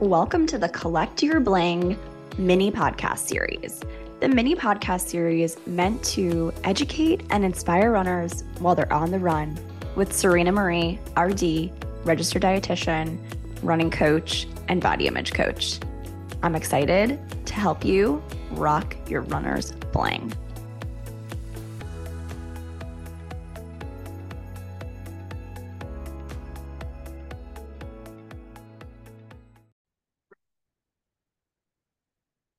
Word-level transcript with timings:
Welcome 0.00 0.46
to 0.46 0.56
the 0.56 0.70
Collect 0.70 1.22
Your 1.22 1.40
Bling 1.40 1.98
mini 2.38 2.72
podcast 2.72 3.18
series. 3.18 3.82
The 4.20 4.28
mini 4.28 4.56
podcast 4.56 5.08
series 5.08 5.58
meant 5.66 6.02
to 6.04 6.54
educate 6.64 7.22
and 7.28 7.44
inspire 7.44 7.92
runners 7.92 8.44
while 8.60 8.74
they're 8.74 8.90
on 8.90 9.10
the 9.10 9.18
run 9.18 9.58
with 9.96 10.10
Serena 10.16 10.52
Marie, 10.52 10.98
RD, 11.18 11.70
registered 12.06 12.40
dietitian, 12.40 13.18
running 13.62 13.90
coach, 13.90 14.46
and 14.68 14.80
body 14.80 15.06
image 15.06 15.34
coach. 15.34 15.78
I'm 16.42 16.54
excited 16.54 17.20
to 17.44 17.52
help 17.52 17.84
you 17.84 18.22
rock 18.52 18.96
your 19.06 19.20
runner's 19.20 19.72
bling. 19.92 20.32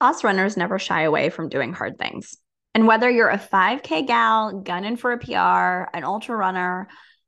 Us 0.02 0.24
runners 0.24 0.58
never 0.58 0.80
shy 0.80 1.04
away 1.04 1.30
from 1.30 1.48
doing 1.48 1.74
hard 1.74 2.00
things. 2.00 2.36
And 2.74 2.88
whether 2.88 3.10
you're 3.10 3.30
a 3.30 3.38
5K 3.38 4.08
gal 4.08 4.62
gunning 4.62 4.98
for 4.98 5.12
a 5.12 5.20
PR, 5.20 5.96
an 5.96 6.04
ultra 6.04 6.36
runner, 6.36 6.88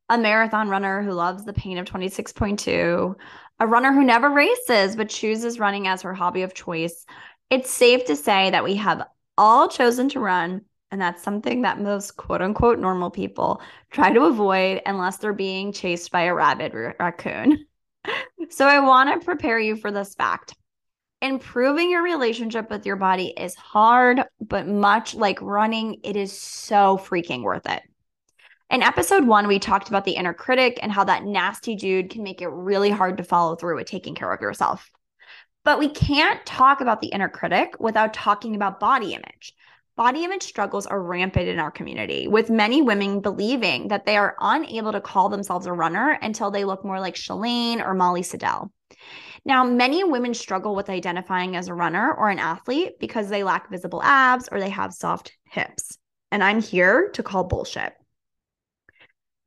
a 0.09 0.17
marathon 0.17 0.69
runner 0.69 1.03
who 1.03 1.11
loves 1.11 1.45
the 1.45 1.53
pain 1.53 1.77
of 1.77 1.85
26.2, 1.85 3.13
a 3.59 3.67
runner 3.67 3.93
who 3.93 4.03
never 4.03 4.29
races 4.29 4.95
but 4.95 5.09
chooses 5.09 5.59
running 5.59 5.87
as 5.87 6.01
her 6.01 6.15
hobby 6.15 6.41
of 6.41 6.55
choice, 6.55 7.05
it's 7.51 7.69
safe 7.69 8.05
to 8.05 8.15
say 8.15 8.49
that 8.49 8.63
we 8.63 8.75
have 8.75 9.07
all 9.37 9.67
chosen 9.67 10.09
to 10.09 10.19
run. 10.19 10.61
And 10.89 10.99
that's 10.99 11.23
something 11.23 11.61
that 11.61 11.79
most 11.79 12.17
quote 12.17 12.41
unquote 12.41 12.79
normal 12.79 13.11
people 13.11 13.61
try 13.91 14.11
to 14.11 14.25
avoid 14.25 14.81
unless 14.85 15.17
they're 15.17 15.33
being 15.33 15.73
chased 15.73 16.11
by 16.11 16.23
a 16.23 16.33
rabid 16.33 16.73
raccoon. 16.99 17.65
so 18.49 18.65
I 18.65 18.79
want 18.79 19.09
to 19.21 19.23
prepare 19.23 19.59
you 19.59 19.75
for 19.75 19.91
this 19.91 20.15
fact 20.15 20.55
improving 21.23 21.89
your 21.89 22.03
relationship 22.03 22.69
with 22.69 22.85
your 22.85 22.97
body 22.97 23.33
is 23.37 23.55
hard, 23.55 24.21
but 24.41 24.67
much 24.67 25.15
like 25.15 25.41
running, 25.41 26.01
it 26.03 26.17
is 26.17 26.37
so 26.37 26.97
freaking 26.97 27.43
worth 27.43 27.65
it. 27.65 27.81
In 28.69 28.83
episode 28.83 29.25
one, 29.25 29.47
we 29.47 29.57
talked 29.57 29.87
about 29.87 30.03
the 30.03 30.15
inner 30.15 30.33
critic 30.33 30.79
and 30.81 30.91
how 30.91 31.05
that 31.05 31.23
nasty 31.23 31.75
dude 31.75 32.09
can 32.09 32.23
make 32.23 32.41
it 32.41 32.49
really 32.49 32.89
hard 32.89 33.17
to 33.17 33.23
follow 33.23 33.55
through 33.55 33.77
with 33.77 33.87
taking 33.87 34.15
care 34.15 34.33
of 34.33 34.41
yourself. 34.41 34.91
But 35.63 35.79
we 35.79 35.87
can't 35.87 36.45
talk 36.45 36.81
about 36.81 36.99
the 36.99 37.07
inner 37.07 37.29
critic 37.29 37.75
without 37.79 38.13
talking 38.13 38.53
about 38.53 38.81
body 38.81 39.13
image. 39.13 39.53
Body 39.95 40.25
image 40.25 40.43
struggles 40.43 40.87
are 40.87 41.01
rampant 41.01 41.47
in 41.47 41.59
our 41.59 41.71
community, 41.71 42.27
with 42.27 42.49
many 42.49 42.81
women 42.81 43.21
believing 43.21 43.87
that 43.89 44.05
they 44.05 44.17
are 44.17 44.35
unable 44.41 44.91
to 44.91 44.99
call 44.99 45.29
themselves 45.29 45.67
a 45.67 45.71
runner 45.71 46.17
until 46.21 46.51
they 46.51 46.65
look 46.65 46.83
more 46.83 46.99
like 46.99 47.15
Shalane 47.15 47.79
or 47.79 47.93
Molly 47.93 48.23
Seidel. 48.23 48.71
Now, 49.45 49.63
many 49.63 50.03
women 50.03 50.33
struggle 50.33 50.75
with 50.75 50.89
identifying 50.89 51.55
as 51.55 51.67
a 51.67 51.73
runner 51.73 52.13
or 52.13 52.29
an 52.29 52.39
athlete 52.39 52.99
because 52.99 53.29
they 53.29 53.43
lack 53.43 53.69
visible 53.69 54.01
abs 54.03 54.47
or 54.51 54.59
they 54.59 54.69
have 54.69 54.93
soft 54.93 55.33
hips. 55.49 55.97
And 56.31 56.43
I'm 56.43 56.61
here 56.61 57.09
to 57.13 57.23
call 57.23 57.43
bullshit. 57.43 57.93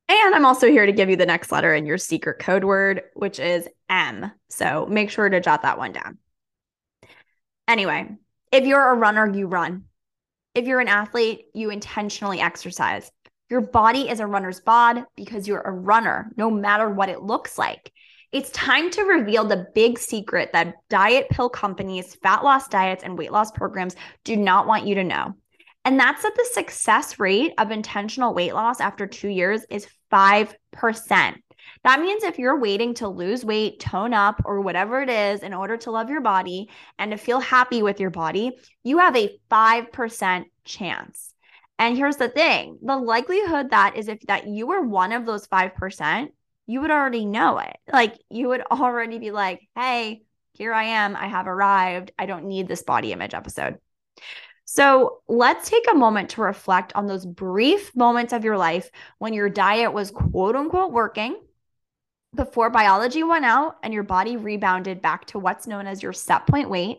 And 0.09 0.35
I'm 0.35 0.47
also 0.47 0.69
here 0.69 0.87
to 0.87 0.93
give 0.93 1.11
you 1.11 1.17
the 1.17 1.27
next 1.27 1.51
letter 1.51 1.75
in 1.75 1.87
your 1.87 1.99
secret 1.99 2.39
code 2.39 2.63
word, 2.63 3.03
which 3.15 3.41
is 3.41 3.69
M. 3.89 4.31
So 4.49 4.87
make 4.87 5.11
sure 5.11 5.29
to 5.29 5.41
jot 5.41 5.63
that 5.63 5.79
one 5.79 5.93
down. 5.93 6.19
Anyway, 7.67 8.09
if 8.53 8.65
you're 8.65 8.93
a 8.93 8.95
runner, 8.95 9.35
you 9.35 9.49
run. 9.49 9.85
If 10.55 10.67
you're 10.67 10.81
an 10.81 10.89
athlete, 10.89 11.47
you 11.55 11.71
intentionally 11.71 12.41
exercise. 12.41 13.11
Your 13.51 13.61
body 13.61 14.09
is 14.09 14.21
a 14.21 14.27
runner's 14.27 14.61
bod 14.61 15.05
because 15.17 15.49
you're 15.49 15.61
a 15.61 15.73
runner, 15.73 16.33
no 16.37 16.51
matter 16.51 16.89
what 16.89 17.09
it 17.09 17.23
looks 17.23 17.59
like. 17.59 17.93
It's 18.33 18.51
time 18.51 18.91
to 18.91 19.03
reveal 19.03 19.45
the 19.45 19.67
big 19.75 19.99
secret 19.99 20.51
that 20.53 20.75
diet 20.89 21.29
pill 21.31 21.49
companies, 21.49 22.17
fat 22.17 22.43
loss 22.43 22.69
diets, 22.69 23.05
and 23.05 23.17
weight 23.17 23.33
loss 23.33 23.51
programs 23.51 23.97
do 24.25 24.37
not 24.37 24.67
want 24.67 24.87
you 24.87 24.97
to 24.97 25.05
know. 25.05 25.35
And 25.85 26.01
that's 26.01 26.23
that 26.23 26.35
the 26.35 26.49
success 26.53 27.21
rate 27.21 27.53
of 27.59 27.71
intentional 27.71 28.35
weight 28.35 28.55
loss 28.55 28.81
after 28.81 29.07
two 29.07 29.29
years 29.29 29.65
is 29.71 29.87
5%. 30.13 30.55
That 31.85 32.01
means 32.01 32.25
if 32.25 32.39
you're 32.39 32.59
waiting 32.59 32.95
to 32.95 33.09
lose 33.09 33.45
weight, 33.45 33.79
tone 33.79 34.13
up, 34.13 34.43
or 34.45 34.61
whatever 34.61 35.01
it 35.01 35.09
is 35.09 35.45
in 35.45 35.55
order 35.55 35.77
to 35.79 35.93
love 35.93 36.11
your 36.11 36.21
body 36.21 36.69
and 36.99 37.13
to 37.13 37.17
feel 37.17 37.39
happy 37.39 37.83
with 37.83 38.01
your 38.01 38.11
body, 38.11 38.59
you 38.83 38.99
have 38.99 39.17
a 39.17 39.39
5% 39.51 40.45
chance. 40.65 41.33
And 41.79 41.97
here's 41.97 42.17
the 42.17 42.29
thing 42.29 42.79
the 42.83 42.97
likelihood 42.97 43.71
that 43.71 43.97
is 43.97 44.09
if 44.09 44.21
that 44.23 44.49
you 44.49 44.73
are 44.73 44.83
one 44.83 45.13
of 45.13 45.27
those 45.27 45.47
5%, 45.47 46.29
you 46.67 46.81
would 46.81 46.91
already 46.91 47.25
know 47.25 47.59
it. 47.59 47.77
Like 47.93 48.19
you 48.31 48.49
would 48.49 48.63
already 48.63 49.19
be 49.19 49.31
like, 49.31 49.67
hey, 49.75 50.23
here 50.53 50.73
I 50.73 50.85
am. 50.85 51.17
I 51.17 51.29
have 51.29 51.47
arrived. 51.47 52.13
I 52.19 52.27
don't 52.27 52.47
need 52.47 52.69
this 52.69 52.83
body 52.83 53.13
image 53.13 53.35
episode. 53.35 53.79
So 54.65 55.23
let's 55.29 55.71
take 55.71 55.85
a 55.91 55.95
moment 55.95 56.31
to 56.31 56.41
reflect 56.41 56.93
on 56.95 57.07
those 57.07 57.25
brief 57.25 57.95
moments 57.95 58.33
of 58.33 58.45
your 58.45 58.59
life 58.59 58.91
when 59.19 59.33
your 59.33 59.49
diet 59.49 59.93
was 59.93 60.11
quote 60.11 60.57
unquote 60.57 60.93
working 60.93 61.37
before 62.35 62.69
biology 62.69 63.23
went 63.23 63.45
out 63.45 63.77
and 63.83 63.95
your 63.95 64.03
body 64.03 64.37
rebounded 64.37 65.01
back 65.01 65.25
to 65.27 65.39
what's 65.39 65.67
known 65.67 65.87
as 65.87 66.03
your 66.03 66.13
set 66.13 66.47
point 66.47 66.69
weight 66.69 66.99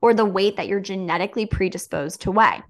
or 0.00 0.14
the 0.14 0.24
weight 0.24 0.56
that 0.56 0.66
you're 0.66 0.80
genetically 0.80 1.46
predisposed 1.46 2.22
to 2.22 2.32
weigh. 2.32 2.62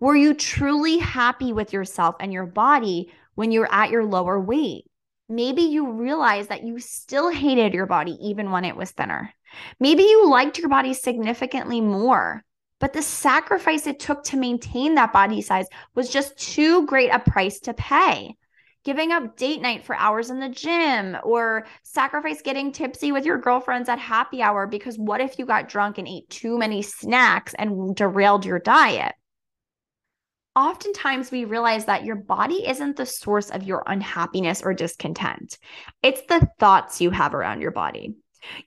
Were 0.00 0.16
you 0.16 0.34
truly 0.34 0.98
happy 0.98 1.52
with 1.52 1.72
yourself 1.72 2.16
and 2.18 2.32
your 2.32 2.46
body 2.46 3.12
when 3.34 3.52
you're 3.52 3.72
at 3.72 3.90
your 3.90 4.04
lower 4.04 4.40
weight? 4.40 4.89
Maybe 5.30 5.62
you 5.62 5.92
realized 5.92 6.48
that 6.48 6.64
you 6.64 6.80
still 6.80 7.30
hated 7.30 7.72
your 7.72 7.86
body 7.86 8.18
even 8.20 8.50
when 8.50 8.64
it 8.64 8.76
was 8.76 8.90
thinner. 8.90 9.32
Maybe 9.78 10.02
you 10.02 10.28
liked 10.28 10.58
your 10.58 10.68
body 10.68 10.92
significantly 10.92 11.80
more, 11.80 12.44
but 12.80 12.92
the 12.92 13.02
sacrifice 13.02 13.86
it 13.86 14.00
took 14.00 14.24
to 14.24 14.36
maintain 14.36 14.96
that 14.96 15.12
body 15.12 15.40
size 15.40 15.66
was 15.94 16.10
just 16.10 16.36
too 16.36 16.86
great 16.86 17.10
a 17.10 17.18
price 17.18 17.60
to 17.60 17.74
pay. 17.74 18.34
Giving 18.82 19.12
up 19.12 19.36
date 19.36 19.60
night 19.60 19.84
for 19.84 19.94
hours 19.94 20.30
in 20.30 20.40
the 20.40 20.48
gym 20.48 21.16
or 21.22 21.66
sacrifice 21.82 22.40
getting 22.40 22.72
tipsy 22.72 23.12
with 23.12 23.26
your 23.26 23.36
girlfriends 23.36 23.90
at 23.90 23.98
happy 23.98 24.40
hour 24.40 24.66
because 24.66 24.96
what 24.96 25.20
if 25.20 25.38
you 25.38 25.44
got 25.44 25.68
drunk 25.68 25.98
and 25.98 26.08
ate 26.08 26.30
too 26.30 26.58
many 26.58 26.80
snacks 26.80 27.54
and 27.58 27.94
derailed 27.94 28.46
your 28.46 28.58
diet? 28.58 29.14
Oftentimes 30.56 31.30
we 31.30 31.44
realize 31.44 31.84
that 31.86 32.04
your 32.04 32.16
body 32.16 32.66
isn't 32.66 32.96
the 32.96 33.06
source 33.06 33.50
of 33.50 33.62
your 33.62 33.82
unhappiness 33.86 34.62
or 34.62 34.74
discontent. 34.74 35.58
It's 36.02 36.22
the 36.22 36.48
thoughts 36.58 37.00
you 37.00 37.10
have 37.10 37.34
around 37.34 37.60
your 37.60 37.70
body. 37.70 38.16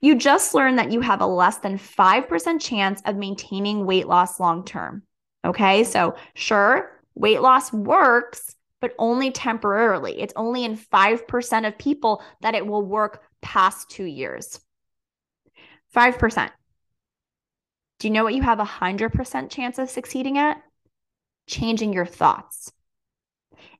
You 0.00 0.14
just 0.14 0.54
learned 0.54 0.78
that 0.78 0.92
you 0.92 1.00
have 1.00 1.20
a 1.20 1.26
less 1.26 1.58
than 1.58 1.78
5% 1.78 2.60
chance 2.60 3.02
of 3.04 3.16
maintaining 3.16 3.86
weight 3.86 4.06
loss 4.06 4.38
long 4.38 4.64
term. 4.64 5.02
Okay, 5.44 5.84
so 5.84 6.14
sure, 6.34 7.00
weight 7.14 7.42
loss 7.42 7.72
works, 7.72 8.54
but 8.80 8.94
only 8.98 9.30
temporarily. 9.30 10.20
It's 10.20 10.32
only 10.36 10.64
in 10.64 10.76
5% 10.76 11.66
of 11.66 11.78
people 11.78 12.22
that 12.40 12.54
it 12.54 12.66
will 12.66 12.84
work 12.84 13.22
past 13.42 13.90
two 13.90 14.04
years. 14.04 14.60
5%. 15.94 16.50
Do 17.98 18.08
you 18.08 18.12
know 18.12 18.24
what 18.24 18.34
you 18.34 18.42
have 18.42 18.60
a 18.60 18.64
100% 18.64 19.50
chance 19.50 19.78
of 19.78 19.90
succeeding 19.90 20.38
at? 20.38 20.62
Changing 21.46 21.92
your 21.92 22.06
thoughts 22.06 22.72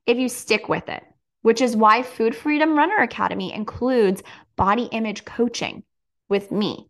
if 0.05 0.17
you 0.17 0.29
stick 0.29 0.69
with 0.69 0.87
it, 0.89 1.03
which 1.41 1.61
is 1.61 1.75
why 1.75 2.03
Food 2.03 2.35
Freedom 2.35 2.77
Runner 2.77 2.97
Academy 2.97 3.53
includes 3.53 4.23
body 4.55 4.83
image 4.91 5.25
coaching 5.25 5.83
with 6.29 6.51
me. 6.51 6.89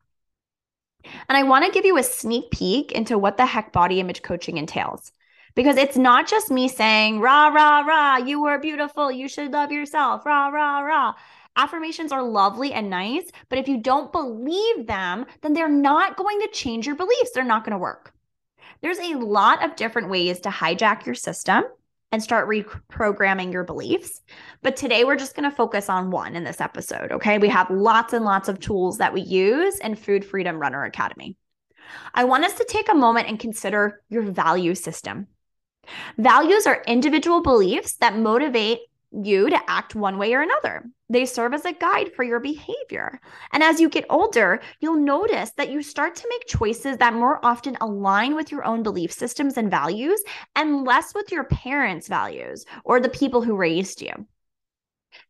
And 1.29 1.37
I 1.37 1.43
want 1.43 1.65
to 1.65 1.71
give 1.71 1.85
you 1.85 1.97
a 1.97 2.03
sneak 2.03 2.51
peek 2.51 2.91
into 2.91 3.17
what 3.17 3.37
the 3.37 3.45
heck 3.45 3.71
body 3.71 3.99
image 3.99 4.21
coaching 4.21 4.57
entails. 4.57 5.11
Because 5.55 5.77
it's 5.77 5.95
not 5.95 6.27
just 6.27 6.51
me 6.51 6.67
saying, 6.67 7.21
rah, 7.21 7.47
rah, 7.47 7.79
rah, 7.81 8.17
you 8.17 8.45
are 8.45 8.59
beautiful, 8.59 9.09
you 9.09 9.29
should 9.29 9.51
love 9.51 9.71
yourself, 9.71 10.25
rah, 10.25 10.49
rah, 10.49 10.79
rah. 10.79 11.13
Affirmations 11.55 12.11
are 12.11 12.23
lovely 12.23 12.73
and 12.73 12.89
nice, 12.89 13.31
but 13.47 13.57
if 13.57 13.67
you 13.69 13.77
don't 13.77 14.11
believe 14.11 14.87
them, 14.87 15.25
then 15.41 15.53
they're 15.53 15.69
not 15.69 16.17
going 16.17 16.41
to 16.41 16.49
change 16.49 16.85
your 16.85 16.97
beliefs. 16.97 17.31
They're 17.33 17.45
not 17.45 17.63
going 17.63 17.71
to 17.71 17.77
work. 17.77 18.14
There's 18.85 18.99
a 18.99 19.15
lot 19.15 19.65
of 19.65 19.75
different 19.75 20.11
ways 20.11 20.41
to 20.41 20.49
hijack 20.49 21.07
your 21.07 21.15
system 21.15 21.63
and 22.11 22.21
start 22.21 22.47
reprogramming 22.47 23.51
your 23.51 23.63
beliefs. 23.63 24.21
But 24.61 24.75
today 24.75 25.03
we're 25.03 25.15
just 25.15 25.35
going 25.35 25.49
to 25.49 25.55
focus 25.55 25.89
on 25.89 26.11
one 26.11 26.35
in 26.35 26.43
this 26.43 26.61
episode. 26.61 27.11
Okay. 27.11 27.39
We 27.39 27.49
have 27.49 27.71
lots 27.71 28.13
and 28.13 28.23
lots 28.23 28.47
of 28.47 28.59
tools 28.59 28.99
that 28.99 29.11
we 29.11 29.21
use 29.21 29.79
in 29.79 29.95
Food 29.95 30.23
Freedom 30.23 30.59
Runner 30.59 30.83
Academy. 30.83 31.35
I 32.13 32.25
want 32.25 32.45
us 32.45 32.53
to 32.59 32.63
take 32.63 32.87
a 32.87 32.93
moment 32.93 33.27
and 33.27 33.39
consider 33.39 34.03
your 34.09 34.21
value 34.21 34.75
system. 34.75 35.29
Values 36.19 36.67
are 36.67 36.83
individual 36.85 37.41
beliefs 37.41 37.95
that 37.95 38.19
motivate 38.19 38.81
you 39.23 39.49
to 39.49 39.69
act 39.69 39.95
one 39.95 40.17
way 40.17 40.33
or 40.33 40.41
another. 40.41 40.83
They 41.09 41.25
serve 41.25 41.53
as 41.53 41.65
a 41.65 41.73
guide 41.73 42.13
for 42.13 42.23
your 42.23 42.39
behavior. 42.39 43.19
And 43.51 43.63
as 43.63 43.79
you 43.79 43.89
get 43.89 44.05
older, 44.09 44.59
you'll 44.79 44.99
notice 44.99 45.51
that 45.51 45.69
you 45.69 45.81
start 45.81 46.15
to 46.15 46.29
make 46.29 46.47
choices 46.47 46.97
that 46.97 47.13
more 47.13 47.43
often 47.45 47.77
align 47.79 48.35
with 48.35 48.51
your 48.51 48.65
own 48.65 48.83
belief 48.83 49.11
systems 49.11 49.57
and 49.57 49.69
values 49.69 50.21
and 50.55 50.83
less 50.83 51.13
with 51.13 51.31
your 51.31 51.45
parents' 51.45 52.07
values 52.07 52.65
or 52.83 52.99
the 52.99 53.09
people 53.09 53.41
who 53.41 53.55
raised 53.55 54.01
you. 54.01 54.27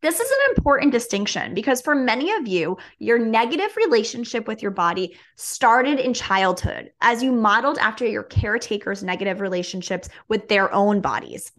This 0.02 0.20
is 0.20 0.30
an 0.30 0.56
important 0.58 0.92
distinction 0.92 1.54
because 1.54 1.82
for 1.82 1.96
many 1.96 2.32
of 2.32 2.48
you, 2.48 2.78
your 3.00 3.20
negative 3.20 3.76
relationship 3.76 4.48
with 4.48 4.62
your 4.62 4.72
body 4.72 5.16
started 5.36 6.00
in 6.00 6.14
childhood 6.14 6.92
as 7.02 7.22
you 7.22 7.32
modeled 7.32 7.78
after 7.78 8.06
your 8.06 8.24
caretaker's 8.24 9.04
negative 9.04 9.42
relationships 9.42 10.10
with 10.28 10.48
their 10.48 10.74
own 10.74 11.02
bodies. 11.02 11.52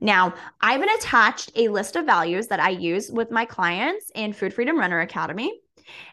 Now, 0.00 0.34
I've 0.60 0.82
attached 0.82 1.52
a 1.56 1.68
list 1.68 1.96
of 1.96 2.06
values 2.06 2.48
that 2.48 2.60
I 2.60 2.70
use 2.70 3.10
with 3.10 3.30
my 3.30 3.44
clients 3.44 4.10
in 4.14 4.32
Food 4.32 4.54
Freedom 4.54 4.78
Runner 4.78 5.00
Academy 5.00 5.60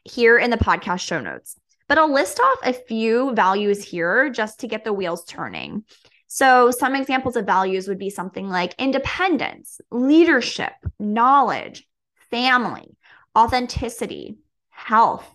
here 0.03 0.37
in 0.37 0.49
the 0.49 0.57
podcast 0.57 1.01
show 1.01 1.19
notes. 1.19 1.59
But 1.87 1.97
I'll 1.97 2.11
list 2.11 2.39
off 2.39 2.59
a 2.63 2.73
few 2.73 3.33
values 3.33 3.83
here 3.83 4.29
just 4.29 4.59
to 4.61 4.67
get 4.67 4.83
the 4.83 4.93
wheels 4.93 5.23
turning. 5.25 5.83
So, 6.27 6.71
some 6.71 6.95
examples 6.95 7.35
of 7.35 7.45
values 7.45 7.87
would 7.87 7.99
be 7.99 8.09
something 8.09 8.49
like 8.49 8.73
independence, 8.79 9.79
leadership, 9.91 10.73
knowledge, 10.99 11.87
family, 12.31 12.97
authenticity, 13.37 14.37
health, 14.69 15.29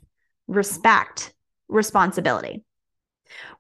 respect, 0.49 1.33
responsibility. 1.69 2.65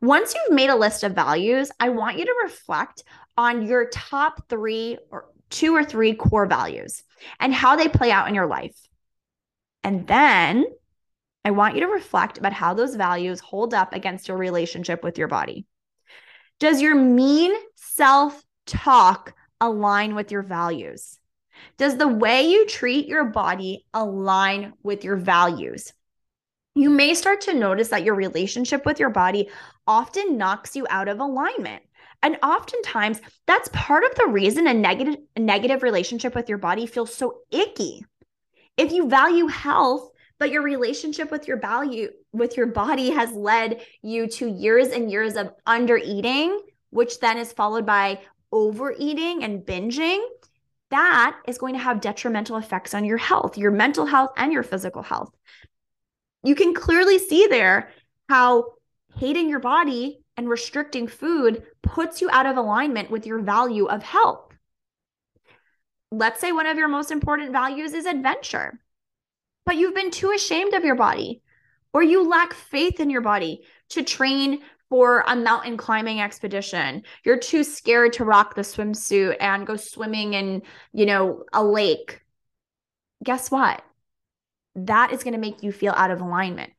Once 0.00 0.34
you've 0.34 0.55
made 0.55 0.70
a 0.70 0.76
list 0.76 1.05
of 1.05 1.12
values, 1.12 1.70
I 1.78 1.90
want 1.90 2.19
you 2.19 2.25
to 2.25 2.34
reflect 2.43 3.05
on 3.36 3.66
your 3.66 3.88
top 3.88 4.48
three 4.48 4.98
or 5.10 5.26
two 5.50 5.74
or 5.74 5.84
three 5.84 6.14
core 6.14 6.46
values 6.46 7.02
and 7.38 7.52
how 7.52 7.76
they 7.76 7.88
play 7.88 8.10
out 8.10 8.28
in 8.28 8.34
your 8.34 8.46
life. 8.46 8.76
And 9.82 10.06
then 10.06 10.64
I 11.44 11.50
want 11.52 11.74
you 11.74 11.80
to 11.82 11.86
reflect 11.88 12.38
about 12.38 12.52
how 12.52 12.74
those 12.74 12.94
values 12.94 13.40
hold 13.40 13.74
up 13.74 13.94
against 13.94 14.28
your 14.28 14.36
relationship 14.36 15.02
with 15.02 15.18
your 15.18 15.28
body. 15.28 15.66
Does 16.58 16.82
your 16.82 16.94
mean 16.94 17.52
self 17.76 18.42
talk 18.66 19.34
align 19.60 20.14
with 20.14 20.30
your 20.30 20.42
values? 20.42 21.18
Does 21.78 21.96
the 21.96 22.08
way 22.08 22.48
you 22.48 22.66
treat 22.66 23.06
your 23.06 23.24
body 23.24 23.86
align 23.92 24.74
with 24.82 25.04
your 25.04 25.16
values? 25.16 25.92
You 26.74 26.90
may 26.90 27.14
start 27.14 27.42
to 27.42 27.54
notice 27.54 27.88
that 27.88 28.04
your 28.04 28.14
relationship 28.14 28.86
with 28.86 29.00
your 29.00 29.10
body 29.10 29.50
often 29.86 30.38
knocks 30.38 30.76
you 30.76 30.86
out 30.88 31.08
of 31.08 31.20
alignment. 31.20 31.82
And 32.22 32.37
oftentimes, 32.43 33.20
that's 33.46 33.70
part 33.72 34.05
of 34.05 34.14
the 34.14 34.26
reason 34.26 34.67
a 34.67 34.75
negative, 34.75 35.17
negative 35.38 35.82
relationship 35.82 36.34
with 36.34 36.49
your 36.49 36.58
body 36.58 36.87
feels 36.87 37.14
so 37.14 37.40
icky. 37.50 38.05
If 38.76 38.93
you 38.93 39.08
value 39.08 39.46
health, 39.46 40.11
but 40.38 40.50
your 40.50 40.62
relationship 40.62 41.31
with 41.31 41.46
your 41.46 41.58
value 41.58 42.11
with 42.32 42.56
your 42.56 42.67
body 42.67 43.11
has 43.11 43.31
led 43.32 43.82
you 44.02 44.26
to 44.26 44.49
years 44.49 44.88
and 44.88 45.11
years 45.11 45.37
of 45.37 45.52
under 45.67 45.96
eating, 45.96 46.61
which 46.90 47.20
then 47.20 47.38
is 47.38 47.52
followed 47.52 47.84
by 47.84 48.20
overeating 48.50 49.44
and 49.44 49.61
binging, 49.61 50.23
that 50.90 51.38
is 51.46 51.58
going 51.58 51.75
to 51.75 51.81
have 51.81 52.00
detrimental 52.00 52.56
effects 52.56 52.94
on 52.94 53.05
your 53.05 53.19
health, 53.19 53.56
your 53.56 53.70
mental 53.70 54.06
health, 54.06 54.31
and 54.37 54.52
your 54.52 54.62
physical 54.62 55.02
health. 55.02 55.31
You 56.43 56.55
can 56.55 56.75
clearly 56.75 57.19
see 57.19 57.46
there 57.46 57.90
how 58.28 58.73
hating 59.16 59.49
your 59.49 59.61
body 59.61 60.19
and 60.40 60.48
restricting 60.48 61.06
food 61.06 61.62
puts 61.82 62.20
you 62.20 62.31
out 62.31 62.46
of 62.46 62.56
alignment 62.56 63.10
with 63.10 63.26
your 63.26 63.40
value 63.40 63.84
of 63.84 64.02
health. 64.02 64.52
Let's 66.10 66.40
say 66.40 66.50
one 66.50 66.66
of 66.66 66.78
your 66.78 66.88
most 66.88 67.10
important 67.10 67.52
values 67.52 67.92
is 67.92 68.06
adventure 68.06 68.81
but 69.70 69.76
you've 69.76 69.94
been 69.94 70.10
too 70.10 70.32
ashamed 70.32 70.75
of 70.75 70.84
your 70.84 70.96
body 70.96 71.42
or 71.92 72.02
you 72.02 72.28
lack 72.28 72.54
faith 72.54 72.98
in 72.98 73.08
your 73.08 73.20
body 73.20 73.62
to 73.90 74.02
train 74.02 74.62
for 74.88 75.22
a 75.28 75.37
mountain 75.37 75.76
climbing 75.76 76.20
expedition. 76.20 77.04
You're 77.25 77.38
too 77.38 77.62
scared 77.62 78.14
to 78.14 78.25
rock 78.25 78.56
the 78.56 78.62
swimsuit 78.62 79.37
and 79.38 79.66
go 79.66 79.76
swimming 79.76 80.34
in, 80.34 80.62
you 80.92 81.06
know, 81.06 81.44
a 81.52 81.62
lake. 81.62 82.20
Guess 83.22 83.52
what? 83.52 83.81
That 84.75 85.12
is 85.12 85.22
going 85.22 85.34
to 85.34 85.38
make 85.38 85.62
you 85.62 85.70
feel 85.70 85.94
out 85.96 86.10
of 86.10 86.20
alignment. 86.20 86.72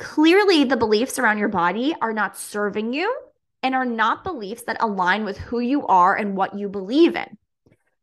Clearly, 0.00 0.64
the 0.64 0.78
beliefs 0.78 1.18
around 1.18 1.36
your 1.36 1.48
body 1.48 1.94
are 2.00 2.14
not 2.14 2.38
serving 2.38 2.94
you 2.94 3.14
and 3.62 3.74
are 3.74 3.84
not 3.84 4.24
beliefs 4.24 4.62
that 4.62 4.80
align 4.80 5.26
with 5.26 5.36
who 5.36 5.60
you 5.60 5.86
are 5.86 6.16
and 6.16 6.34
what 6.34 6.58
you 6.58 6.70
believe 6.70 7.14
in. 7.14 7.36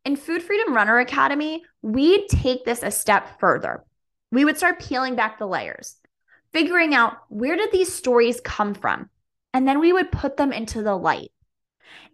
In 0.04 0.14
Food 0.14 0.44
Freedom 0.44 0.72
Runner 0.72 1.00
Academy, 1.00 1.64
we'd 1.82 2.28
take 2.28 2.64
this 2.64 2.84
a 2.84 2.92
step 2.92 3.40
further. 3.40 3.82
We 4.30 4.44
would 4.44 4.56
start 4.56 4.78
peeling 4.78 5.16
back 5.16 5.40
the 5.40 5.48
layers, 5.48 5.96
figuring 6.52 6.94
out 6.94 7.16
where 7.30 7.56
did 7.56 7.72
these 7.72 7.92
stories 7.92 8.40
come 8.40 8.74
from? 8.74 9.10
And 9.52 9.66
then 9.66 9.80
we 9.80 9.92
would 9.92 10.12
put 10.12 10.36
them 10.36 10.52
into 10.52 10.84
the 10.84 10.94
light. 10.94 11.32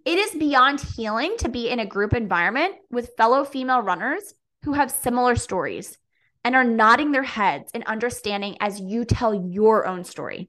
It 0.07 0.19
is 0.19 0.35
beyond 0.35 0.81
healing 0.81 1.35
to 1.41 1.51
be 1.51 1.69
in 1.69 1.79
a 1.79 1.87
group 1.87 2.15
environment 2.15 2.77
with 2.91 3.17
fellow 3.19 3.45
female 3.45 3.83
runners 3.83 4.33
who 4.63 4.73
have 4.73 4.91
similar 4.91 5.37
stories 5.37 5.99
and 6.45 6.55
are 6.55 6.65
nodding 6.65 7.13
their 7.13 7.23
heads 7.23 7.71
and 7.75 7.83
understanding 7.85 8.57
as 8.61 8.81
you 8.81 9.05
tell 9.05 9.35
your 9.35 9.87
own 9.87 10.05
story. 10.05 10.49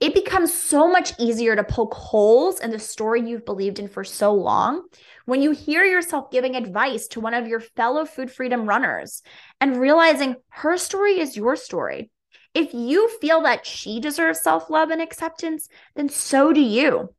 It 0.00 0.14
becomes 0.14 0.54
so 0.54 0.88
much 0.88 1.12
easier 1.18 1.56
to 1.56 1.64
poke 1.64 1.94
holes 1.94 2.60
in 2.60 2.70
the 2.70 2.78
story 2.78 3.28
you've 3.28 3.44
believed 3.44 3.80
in 3.80 3.88
for 3.88 4.04
so 4.04 4.32
long 4.32 4.86
when 5.24 5.42
you 5.42 5.50
hear 5.50 5.84
yourself 5.84 6.30
giving 6.30 6.54
advice 6.54 7.08
to 7.08 7.20
one 7.20 7.34
of 7.34 7.48
your 7.48 7.58
fellow 7.58 8.04
food 8.04 8.30
freedom 8.30 8.68
runners 8.68 9.22
and 9.60 9.80
realizing 9.80 10.36
her 10.48 10.76
story 10.76 11.18
is 11.18 11.36
your 11.36 11.56
story. 11.56 12.10
If 12.54 12.72
you 12.72 13.10
feel 13.20 13.42
that 13.42 13.66
she 13.66 14.00
deserves 14.00 14.40
self 14.40 14.70
love 14.70 14.90
and 14.90 15.02
acceptance, 15.02 15.68
then 15.94 16.08
so 16.08 16.52
do 16.52 16.60
you. 16.60 17.12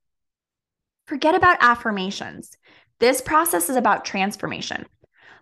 Forget 1.05 1.35
about 1.35 1.57
affirmations. 1.59 2.57
This 2.99 3.21
process 3.21 3.69
is 3.69 3.75
about 3.75 4.03
transformation, 4.03 4.85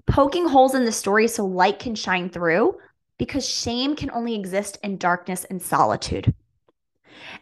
poking 0.07 0.47
holes 0.47 0.75
in 0.75 0.85
the 0.85 0.91
story 0.91 1.27
so 1.27 1.45
light 1.45 1.79
can 1.79 1.95
shine 1.95 2.29
through 2.29 2.77
because 3.17 3.47
shame 3.47 3.95
can 3.95 4.11
only 4.11 4.35
exist 4.35 4.77
in 4.83 4.97
darkness 4.97 5.45
and 5.45 5.61
solitude. 5.61 6.33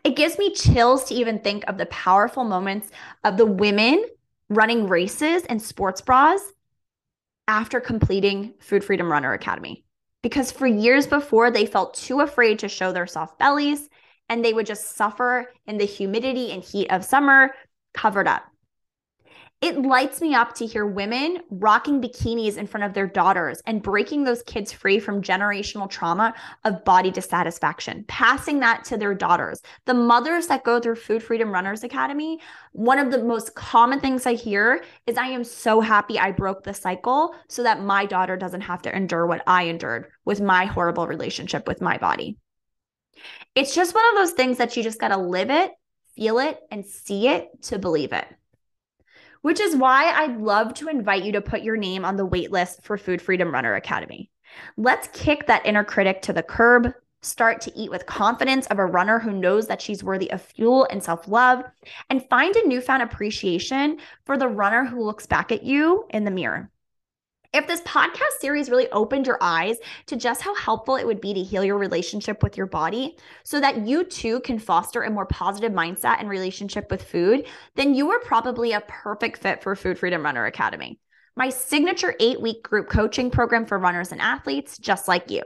It 0.04 0.16
gives 0.16 0.38
me 0.38 0.54
chills 0.54 1.06
to 1.06 1.16
even 1.16 1.40
think 1.40 1.64
of 1.68 1.78
the 1.78 1.88
powerful 1.88 2.44
moments 2.44 2.90
of 3.24 3.38
the 3.38 3.46
women 3.46 4.06
running 4.50 4.88
races 4.88 5.44
and 5.46 5.62
sports 5.62 6.02
bras 6.02 6.42
after 7.48 7.80
completing 7.80 8.54
Food 8.60 8.84
Freedom 8.84 9.12
Runner 9.12 9.34
Academy. 9.34 9.84
Because 10.22 10.52
for 10.52 10.68
years 10.68 11.08
before, 11.08 11.52
they 11.52 11.66
felt 11.66 11.96
too 11.96 12.22
afraid 12.22 12.60
to 12.60 12.70
show 12.70 12.92
their 12.92 13.08
soft 13.08 13.40
bellies 13.40 13.90
and 14.30 14.44
they 14.44 14.54
would 14.54 14.66
just 14.66 14.96
suffer 14.96 15.52
in 15.68 15.78
the 15.78 15.86
humidity 15.86 16.52
and 16.52 16.64
heat 16.64 16.90
of 16.92 17.04
summer 17.04 17.54
covered 17.94 18.28
up. 18.28 18.44
It 19.64 19.82
lights 19.82 20.20
me 20.20 20.36
up 20.36 20.54
to 20.56 20.66
hear 20.66 20.86
women 20.86 21.40
rocking 21.50 22.02
bikinis 22.02 22.58
in 22.58 22.68
front 22.68 22.84
of 22.84 22.94
their 22.94 23.08
daughters 23.08 23.62
and 23.66 23.82
breaking 23.82 24.26
those 24.26 24.44
kids 24.44 24.74
free 24.74 25.00
from 25.00 25.22
generational 25.22 25.90
trauma 25.90 26.34
of 26.66 26.84
body 26.84 27.10
dissatisfaction, 27.12 28.04
passing 28.10 28.60
that 28.60 28.84
to 28.84 28.98
their 28.98 29.16
daughters. 29.16 29.62
The 29.86 29.94
mothers 29.94 30.48
that 30.48 30.66
go 30.66 30.82
through 30.82 30.98
Food 30.98 31.24
Freedom 31.24 31.50
Runners 31.50 31.86
Academy, 31.86 32.42
one 32.74 33.00
of 33.00 33.10
the 33.10 33.24
most 33.24 33.56
common 33.56 34.02
things 34.02 34.26
I 34.26 34.34
hear 34.34 34.84
is 35.08 35.18
I 35.18 35.28
am 35.28 35.46
so 35.46 35.80
happy 35.80 36.20
I 36.20 36.34
broke 36.34 36.66
the 36.66 36.74
cycle 36.74 37.34
so 37.48 37.64
that 37.64 37.82
my 37.82 38.06
daughter 38.06 38.36
doesn't 38.36 38.60
have 38.60 38.82
to 38.82 38.94
endure 38.94 39.26
what 39.26 39.44
I 39.48 39.64
endured 39.64 40.12
with 40.26 40.42
my 40.42 40.66
horrible 40.66 41.08
relationship 41.08 41.70
with 41.70 41.80
my 41.80 41.98
body. 41.98 42.36
It's 43.56 43.74
just 43.74 43.96
one 43.96 44.04
of 44.10 44.16
those 44.16 44.34
things 44.34 44.58
that 44.58 44.76
you 44.76 44.84
just 44.84 45.00
got 45.00 45.08
to 45.08 45.18
live 45.18 45.50
it, 45.50 45.72
feel 46.18 46.40
it, 46.40 46.60
and 46.70 46.86
see 46.86 47.30
it 47.30 47.48
to 47.62 47.80
believe 47.80 48.12
it 48.12 48.28
which 49.44 49.60
is 49.60 49.76
why 49.76 50.10
I'd 50.10 50.38
love 50.38 50.74
to 50.76 50.88
invite 50.88 51.24
you 51.24 51.34
to 51.34 51.42
put 51.42 51.64
your 51.64 51.78
name 51.78 52.06
on 52.06 52.16
the 52.16 52.28
waitlist 52.28 52.82
for 52.82 52.98
Food 52.98 53.22
Freedom 53.22 53.54
Runner 53.54 53.76
Academy. 53.76 54.32
Let's 54.78 55.10
kick 55.10 55.48
that 55.48 55.66
inner 55.66 55.84
critic 55.84 56.22
to 56.24 56.34
the 56.34 56.42
curb, 56.42 56.94
start 57.22 57.60
to 57.62 57.78
eat 57.78 57.92
with 57.92 58.06
confidence 58.06 58.68
of 58.68 58.80
a 58.80 58.86
runner 58.86 59.20
who 59.20 59.34
knows 59.34 59.68
that 59.68 59.82
she's 59.82 60.04
worthy 60.04 60.32
of 60.32 60.42
fuel 60.42 60.88
and 60.90 61.04
self 61.04 61.28
love, 61.28 61.64
and 62.10 62.28
find 62.30 62.56
a 62.56 62.68
newfound 62.68 63.04
appreciation 63.04 63.98
for 64.26 64.38
the 64.38 64.48
runner 64.48 64.86
who 64.86 65.04
looks 65.04 65.26
back 65.26 65.52
at 65.52 65.64
you 65.64 66.06
in 66.12 66.24
the 66.24 66.32
mirror. 66.32 66.72
If 67.54 67.68
this 67.68 67.82
podcast 67.82 68.40
series 68.40 68.72
really 68.72 68.90
opened 68.90 69.28
your 69.28 69.38
eyes 69.40 69.78
to 70.08 70.16
just 70.16 70.42
how 70.42 70.56
helpful 70.56 70.96
it 70.96 71.06
would 71.06 71.22
be 71.22 71.36
to 71.36 71.44
heal 71.44 71.64
your 71.64 71.78
relationship 71.78 72.42
with 72.42 72.58
your 72.58 72.66
body 72.66 73.16
so 73.44 73.60
that 73.60 73.86
you 73.86 74.06
too 74.06 74.40
can 74.40 74.58
foster 74.58 75.04
a 75.04 75.12
more 75.12 75.28
positive 75.28 75.72
mindset 75.72 76.20
and 76.20 76.28
relationship 76.28 76.90
with 76.90 77.04
food, 77.04 77.46
then 77.76 77.94
you 77.94 78.10
are 78.10 78.20
probably 78.22 78.72
a 78.72 78.82
perfect 78.88 79.38
fit 79.38 79.62
for 79.62 79.76
Food 79.76 80.00
Freedom 80.00 80.24
Runner 80.24 80.48
Academy, 80.48 81.00
my 81.36 81.50
signature 81.50 82.16
eight 82.20 82.42
week 82.42 82.64
group 82.64 82.90
coaching 82.90 83.30
program 83.30 83.68
for 83.68 83.78
runners 83.78 84.12
and 84.12 84.20
athletes 84.20 84.80
just 84.80 85.08
like 85.08 85.30
you. 85.30 85.44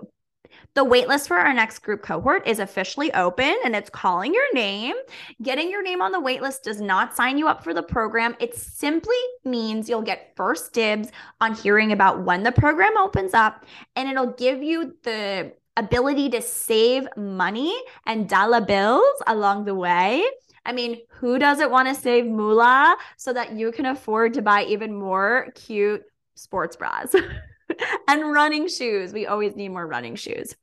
The 0.78 0.86
waitlist 0.86 1.28
for 1.28 1.38
our 1.38 1.56
next 1.56 1.80
group 1.80 2.04
cohort 2.04 2.46
is 2.46 2.60
officially 2.60 3.12
open 3.16 3.58
and 3.66 3.76
it's 3.76 3.90
calling 3.90 4.32
your 4.32 4.54
name. 4.54 4.94
Getting 5.42 5.72
your 5.72 5.82
name 5.82 6.04
on 6.04 6.12
the 6.12 6.20
waitlist 6.20 6.62
does 6.62 6.80
not 6.80 7.16
sign 7.16 7.40
you 7.40 7.48
up 7.48 7.64
for 7.64 7.74
the 7.74 7.82
program. 7.82 8.36
It 8.40 8.56
simply 8.56 9.18
means 9.44 9.90
you'll 9.90 10.04
get 10.04 10.34
first 10.36 10.74
dibs 10.74 11.10
on 11.42 11.56
hearing 11.56 11.94
about 11.94 12.22
when 12.22 12.44
the 12.44 12.52
program 12.52 12.96
opens 12.96 13.34
up 13.34 13.66
and 13.96 14.08
it'll 14.08 14.34
give 14.34 14.62
you 14.62 14.96
the 15.02 15.52
ability 15.78 16.30
to 16.30 16.44
save 16.44 17.08
money 17.18 17.76
and 18.06 18.30
dollar 18.30 18.62
bills 18.62 19.24
along 19.26 19.66
the 19.66 19.74
way. 19.74 20.24
I 20.64 20.74
mean, 20.74 21.00
who 21.10 21.40
doesn't 21.40 21.72
want 21.72 21.88
to 21.88 21.96
save 21.96 22.28
moolah 22.28 22.98
so 23.18 23.34
that 23.34 23.54
you 23.54 23.72
can 23.72 23.88
afford 23.88 24.36
to 24.36 24.44
buy 24.44 24.66
even 24.66 24.94
more 24.94 25.48
cute 25.56 26.04
sports 26.36 26.76
bras? 26.76 27.16
and 28.08 28.32
running 28.32 28.68
shoes. 28.68 29.14
We 29.14 29.28
always 29.28 29.56
need 29.56 29.70
more 29.70 29.88
running 29.88 30.16
shoes. 30.16 30.56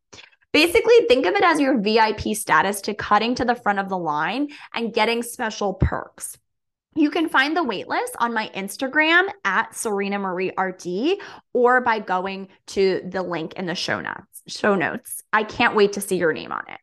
Basically, 0.52 0.94
think 1.08 1.26
of 1.26 1.34
it 1.34 1.42
as 1.42 1.58
your 1.58 1.80
VIP 1.80 2.36
status 2.36 2.80
to 2.82 2.94
cutting 2.94 3.34
to 3.34 3.44
the 3.44 3.56
front 3.56 3.80
of 3.80 3.88
the 3.88 3.98
line 3.98 4.50
and 4.72 4.94
getting 4.94 5.22
special 5.22 5.74
perks. 5.74 6.38
You 6.94 7.10
can 7.10 7.28
find 7.28 7.56
the 7.56 7.64
waitlist 7.64 8.14
on 8.20 8.32
my 8.32 8.50
Instagram 8.54 9.28
at 9.44 9.74
Serena 9.74 10.18
Marie 10.20 10.52
RD 10.56 11.18
or 11.52 11.80
by 11.80 11.98
going 11.98 12.48
to 12.68 13.02
the 13.04 13.22
link 13.22 13.54
in 13.54 13.66
the 13.66 13.74
show 13.74 14.00
notes. 14.00 14.42
Show 14.46 14.76
notes. 14.76 15.24
I 15.32 15.42
can't 15.42 15.74
wait 15.74 15.94
to 15.94 16.00
see 16.00 16.16
your 16.16 16.32
name 16.32 16.52
on 16.52 16.62
it. 16.68 16.78